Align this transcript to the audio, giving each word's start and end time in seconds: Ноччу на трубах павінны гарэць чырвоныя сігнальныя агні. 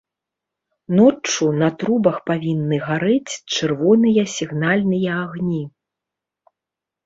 Ноччу 0.99 1.49
на 1.63 1.69
трубах 1.83 2.17
павінны 2.31 2.81
гарэць 2.89 3.33
чырвоныя 3.55 4.21
сігнальныя 4.39 5.11
агні. 5.29 5.63